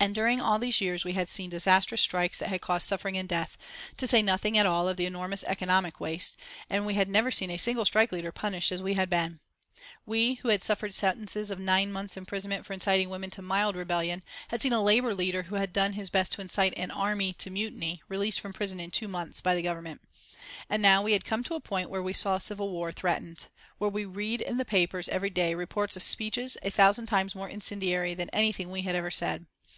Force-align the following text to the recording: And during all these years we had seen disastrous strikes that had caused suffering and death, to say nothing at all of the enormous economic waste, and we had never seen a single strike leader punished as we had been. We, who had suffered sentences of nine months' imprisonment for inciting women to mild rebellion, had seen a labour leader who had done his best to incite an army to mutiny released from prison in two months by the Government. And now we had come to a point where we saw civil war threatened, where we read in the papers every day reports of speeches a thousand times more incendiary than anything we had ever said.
And 0.00 0.12
during 0.14 0.40
all 0.40 0.58
these 0.58 0.80
years 0.80 1.04
we 1.04 1.12
had 1.12 1.28
seen 1.28 1.48
disastrous 1.48 2.02
strikes 2.02 2.36
that 2.38 2.48
had 2.48 2.60
caused 2.60 2.84
suffering 2.86 3.16
and 3.16 3.28
death, 3.28 3.56
to 3.96 4.08
say 4.08 4.22
nothing 4.22 4.58
at 4.58 4.66
all 4.66 4.88
of 4.88 4.96
the 4.96 5.06
enormous 5.06 5.44
economic 5.44 6.00
waste, 6.00 6.36
and 6.68 6.84
we 6.84 6.94
had 6.94 7.08
never 7.08 7.30
seen 7.30 7.48
a 7.48 7.56
single 7.56 7.84
strike 7.84 8.10
leader 8.10 8.32
punished 8.32 8.72
as 8.72 8.82
we 8.82 8.94
had 8.94 9.08
been. 9.08 9.38
We, 10.04 10.34
who 10.34 10.48
had 10.48 10.64
suffered 10.64 10.92
sentences 10.94 11.48
of 11.52 11.60
nine 11.60 11.92
months' 11.92 12.16
imprisonment 12.16 12.66
for 12.66 12.72
inciting 12.72 13.08
women 13.08 13.30
to 13.30 13.40
mild 13.40 13.76
rebellion, 13.76 14.24
had 14.48 14.60
seen 14.60 14.72
a 14.72 14.82
labour 14.82 15.14
leader 15.14 15.44
who 15.44 15.54
had 15.54 15.72
done 15.72 15.92
his 15.92 16.10
best 16.10 16.32
to 16.32 16.40
incite 16.42 16.76
an 16.76 16.90
army 16.90 17.32
to 17.34 17.48
mutiny 17.48 18.02
released 18.08 18.40
from 18.40 18.52
prison 18.52 18.80
in 18.80 18.90
two 18.90 19.06
months 19.06 19.40
by 19.40 19.54
the 19.54 19.62
Government. 19.62 20.00
And 20.68 20.82
now 20.82 21.04
we 21.04 21.12
had 21.12 21.24
come 21.24 21.44
to 21.44 21.54
a 21.54 21.60
point 21.60 21.88
where 21.88 22.02
we 22.02 22.12
saw 22.14 22.36
civil 22.38 22.68
war 22.70 22.90
threatened, 22.90 23.46
where 23.78 23.88
we 23.88 24.04
read 24.04 24.40
in 24.40 24.58
the 24.58 24.64
papers 24.64 25.08
every 25.08 25.30
day 25.30 25.54
reports 25.54 25.94
of 25.94 26.02
speeches 26.02 26.56
a 26.64 26.70
thousand 26.70 27.06
times 27.06 27.36
more 27.36 27.48
incendiary 27.48 28.12
than 28.12 28.28
anything 28.30 28.70
we 28.70 28.82
had 28.82 28.96
ever 28.96 29.12
said. 29.12 29.46